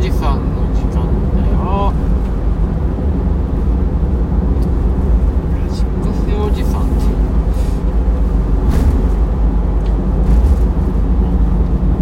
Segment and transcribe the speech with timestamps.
[0.00, 1.92] 時さんの時間だよ
[5.68, 7.04] ラおじさんって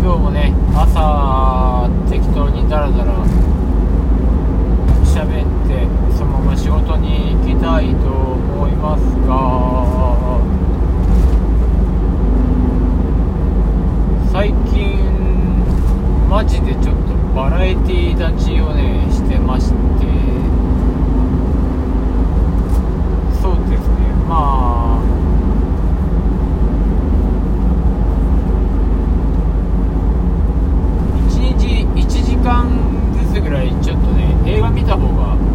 [0.00, 3.12] 今日もね朝適当にダラダラ
[5.04, 10.38] 喋ってそのまま仕事に行きたいと思いますが
[14.30, 14.96] 最近
[16.28, 19.74] マジでちょっとバラエティー立ちをねしてまして。
[23.40, 23.94] そうですね
[24.28, 25.00] まあ。
[31.28, 32.68] 一日1時間
[33.14, 35.49] ずつぐらいちょっとね映画見た方が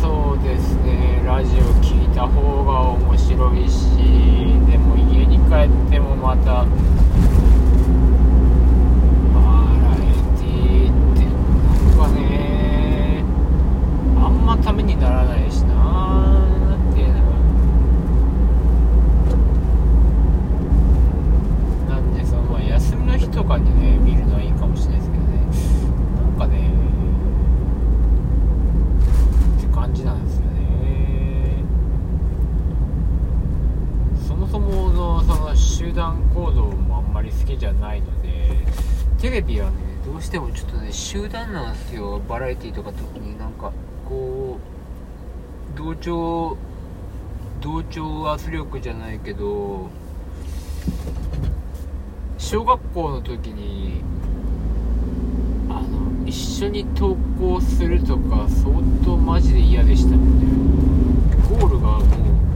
[0.00, 1.22] そうですね。
[1.26, 3.98] ラジオ聞いた方が面白いし
[4.70, 6.66] でも家に帰ってもまたバ
[9.82, 9.98] ラエ
[10.38, 13.22] ティーってなんかね
[14.16, 15.74] あんまためにならないしな。
[21.88, 25.13] なんでその休みの日とかにね見るのはいいかもしれないですね。
[35.84, 38.56] 集団行動もあんまり好きじゃないので
[39.20, 42.22] テレビはねどうしてもちょっとね集団なんですよ。
[42.26, 43.70] バラエティーとか特になんか
[44.08, 44.58] こ
[45.74, 46.56] う同調
[47.60, 49.90] 同調圧力じゃないけど
[52.38, 54.00] 小学校の時に
[55.68, 60.46] あの一緒に登校するとか相当マジで嫌でしたので
[61.60, 62.53] ゴールがもう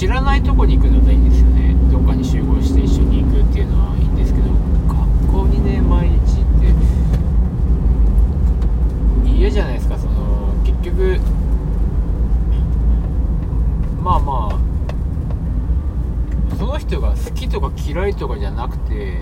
[0.00, 1.74] 知らないとこに行くのはいいんですよね。
[1.92, 4.48] どっかに集合して一緒に行くっていうのはいいんですけど。
[4.88, 4.96] 学
[5.30, 6.44] 校にね毎日っ
[9.26, 9.98] て嫌じゃないですか。
[9.98, 11.20] その結局
[14.02, 14.58] まあまあ
[16.56, 19.18] その人が好きとか嫌いとかじゃなくて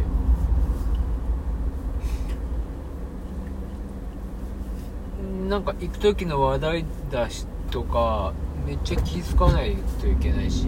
[5.49, 8.33] なんか行く時の話題だしとか
[8.67, 10.67] めっちゃ気遣わないといけないし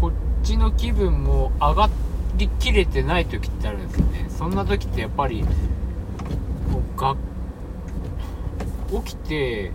[0.00, 0.12] こっ
[0.42, 1.90] ちの気分も上が
[2.36, 4.26] りきれてない時ってあるんですよね。
[4.28, 5.44] そんな時ってやっぱり
[6.72, 7.16] こうが
[9.02, 9.72] 起きて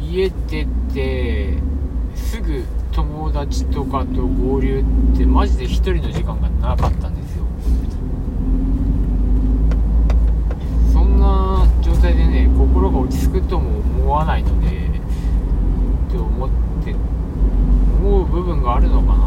[0.00, 1.58] 家出て
[2.14, 4.84] すぐ友達とかと合流
[5.14, 7.44] ってマジで1人の時間がなかったんですよ。
[10.92, 14.70] そんな状態でね心が落ち着くとも思わないのでっ
[16.10, 16.50] て思っ
[16.84, 16.94] て
[18.00, 19.22] 思う部分があるのかな。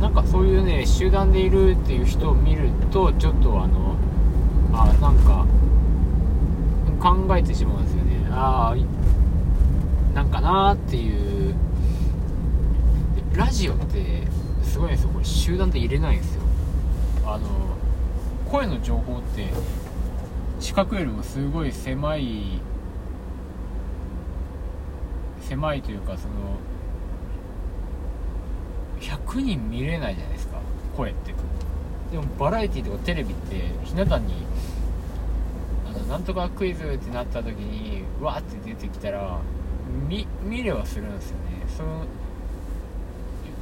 [0.00, 3.96] なんかそういうね集団でいるっていう人を見るとちょっとあの
[4.72, 5.44] あなんか
[7.00, 8.28] 考えてしまうんですよね。
[8.30, 8.76] ああ
[10.14, 11.54] なんかなーっていう。
[13.36, 14.24] ラジオって
[14.62, 15.10] すごいんですよ。
[15.10, 16.42] これ集団で入れないんですよ。
[17.24, 17.46] あの
[18.50, 19.46] 声の情報って
[20.58, 22.60] 視覚よりもすごい狭い
[25.50, 26.34] 狭いというかその
[29.00, 30.60] 100人見れないじゃないですか。
[30.96, 31.34] 声って。
[32.12, 34.34] でもバラエティーとかテレビってひな壇に
[35.88, 39.40] あのなんとかクイズってなった時にわーって出てきたら
[40.08, 41.42] 見見れはするんですよね。
[41.76, 42.04] その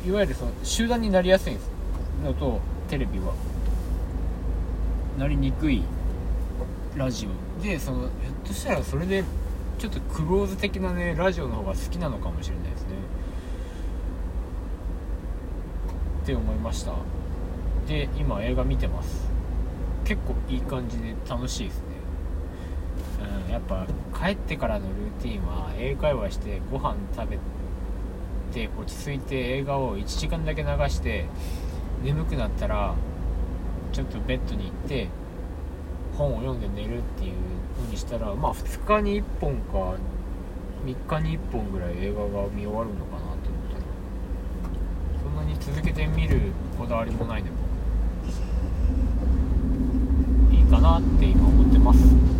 [0.06, 1.56] いわゆるその集団になりやすい
[2.22, 2.60] のと
[2.91, 3.33] テレビは。
[5.18, 5.83] なりにくい
[6.97, 7.63] ラジオ。
[7.63, 8.10] でそのひょっ
[8.47, 9.24] としたらそれで
[9.78, 12.89] ちょっとクローズ的なねラジオの方が好きなのかもしれないですね。
[16.22, 16.92] って思いました。
[17.86, 19.28] で今映画見てます。
[20.04, 21.84] 結構いい感じで楽しいですね。
[23.47, 23.86] うんやっぱ
[24.19, 27.39] 帰ってからのルーティンは英会話してご飯食べ
[28.53, 31.27] て落ち着いて映画を1時間だけ流して
[32.03, 32.95] 眠くなったら
[33.92, 35.09] ちょっとベッドに行って
[36.18, 37.34] 本を読んで寝るっていう
[37.76, 39.97] 風にしたらまあ2日に1本か
[40.84, 43.84] 3日に1本ぐらい映画が見終わるのかなと思ったら
[45.22, 46.41] そんなに続けて見る
[46.76, 47.56] こだわりもないでも
[50.50, 52.38] いいかなって今思ってます。